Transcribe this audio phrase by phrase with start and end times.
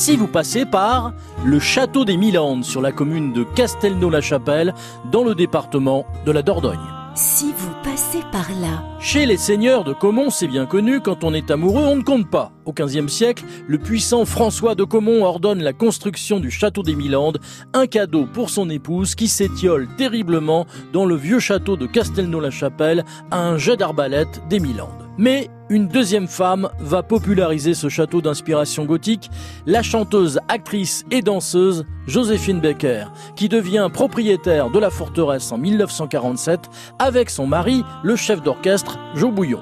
[0.00, 1.12] si vous passez par
[1.44, 4.72] le château des Milandes sur la commune de Castelnau-la-Chapelle
[5.12, 6.78] dans le département de la Dordogne.
[7.14, 8.82] Si vous passez par là.
[8.98, 12.30] Chez les seigneurs de Caumont, c'est bien connu, quand on est amoureux, on ne compte
[12.30, 12.50] pas.
[12.64, 17.38] Au XVe siècle, le puissant François de Caumont ordonne la construction du château des Milandes,
[17.74, 23.42] un cadeau pour son épouse qui s'étiole terriblement dans le vieux château de Castelnau-la-Chapelle à
[23.42, 25.09] un jet d'arbalète des Milandes.
[25.20, 29.30] Mais une deuxième femme va populariser ce château d'inspiration gothique,
[29.66, 33.04] la chanteuse, actrice et danseuse Joséphine Becker,
[33.36, 39.30] qui devient propriétaire de la forteresse en 1947 avec son mari, le chef d'orchestre Joe
[39.30, 39.60] Bouillon.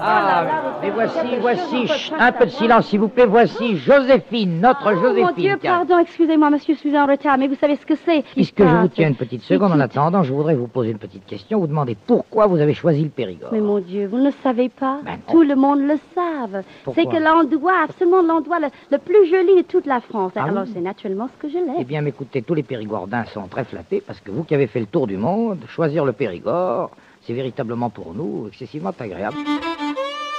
[0.00, 4.92] Ah, mais voici, voici, chut, un peu de silence s'il vous plaît, voici Joséphine, notre
[4.92, 5.24] Oh, Joséphine.
[5.26, 8.22] mon Dieu, pardon, excusez-moi, monsieur, je suis en retard, mais vous savez ce que c'est
[8.34, 11.24] Puisque je vous tiens une petite seconde en attendant, je voudrais vous poser une petite
[11.26, 13.50] question, vous demander pourquoi vous avez choisi le Périgord.
[13.52, 14.98] Mais mon Dieu, vous ne le savez pas?
[15.04, 15.18] Ben.
[15.30, 16.62] Tout le monde le savent.
[16.94, 20.32] C'est que l'endroit, absolument l'endroit le, le plus joli de toute la France.
[20.36, 21.84] Ah Alors oui c'est naturellement ce que je Eh l'ai.
[21.84, 24.86] bien, m'écoutez, tous les Périgordins sont très flattés parce que vous qui avez fait le
[24.86, 26.90] tour du monde, choisir le Périgord,
[27.22, 29.36] c'est véritablement pour nous excessivement agréable.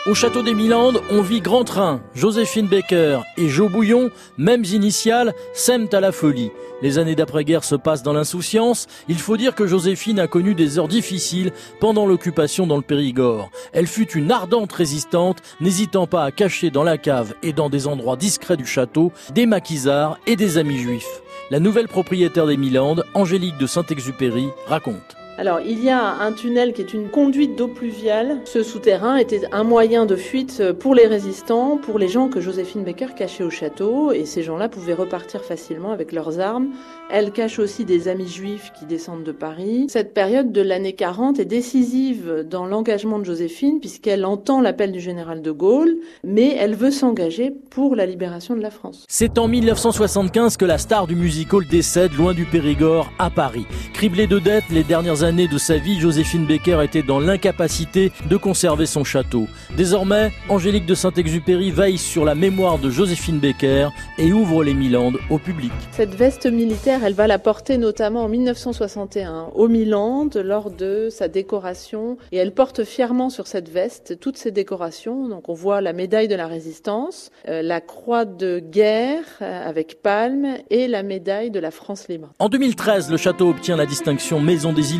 [0.08, 2.00] Au château des Milandes, on vit grand train.
[2.16, 6.50] Joséphine Baker et Joe Bouillon, mêmes initiales, s'aiment à la folie.
[6.82, 8.88] Les années d'après-guerre se passent dans l'insouciance.
[9.10, 13.52] Il faut dire que Joséphine a connu des heures difficiles pendant l'occupation dans le Périgord.
[13.74, 17.86] Elle fut une ardente résistante, n'hésitant pas à cacher dans la cave et dans des
[17.86, 21.22] endroits discrets du château des maquisards et des amis juifs.
[21.52, 25.17] La nouvelle propriétaire des Milandes, Angélique de Saint-Exupéry, raconte.
[25.40, 28.40] Alors, il y a un tunnel qui est une conduite d'eau pluviale.
[28.46, 32.84] Ce souterrain était un moyen de fuite pour les résistants, pour les gens que Joséphine
[32.84, 36.70] Baker cachait au château, et ces gens-là pouvaient repartir facilement avec leurs armes.
[37.12, 39.86] Elle cache aussi des amis juifs qui descendent de Paris.
[39.90, 45.00] Cette période de l'année 40 est décisive dans l'engagement de Joséphine, puisqu'elle entend l'appel du
[45.00, 49.06] général de Gaulle, mais elle veut s'engager pour la libération de la France.
[49.08, 53.68] C'est en 1975 que la star du musical décède loin du Périgord, à Paris.
[53.94, 58.38] Criblée de dettes les dernières années de sa vie, Joséphine Baker était dans l'incapacité de
[58.38, 59.48] conserver son château.
[59.76, 65.18] Désormais, Angélique de Saint-Exupéry veille sur la mémoire de Joséphine Baker et ouvre les Milandes
[65.30, 65.74] au public.
[65.92, 71.28] Cette veste militaire, elle va la porter notamment en 1961 au Milan lors de sa
[71.28, 75.28] décoration et elle porte fièrement sur cette veste toutes ses décorations.
[75.28, 80.02] Donc on voit la médaille de la résistance, euh, la croix de guerre euh, avec
[80.02, 82.30] palme et la médaille de la France libre.
[82.40, 84.96] En 2013, le château obtient la distinction Maison des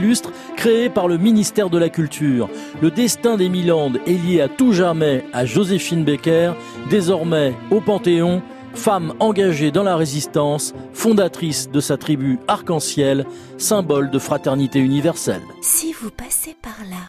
[0.56, 2.50] Créée par le ministère de la Culture.
[2.82, 6.54] Le destin des Milandes est lié à tout jamais à Joséphine Baker,
[6.90, 8.42] désormais au Panthéon,
[8.74, 13.26] femme engagée dans la résistance, fondatrice de sa tribu Arc-en-Ciel,
[13.58, 15.42] symbole de fraternité universelle.
[15.62, 17.08] Si vous passez par là.